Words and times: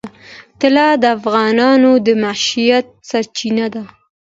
طلا 0.59 0.87
د 1.01 1.03
افغانانو 1.17 1.91
د 2.05 2.07
معیشت 2.23 2.85
سرچینه 3.09 3.65
ده. 3.73 3.83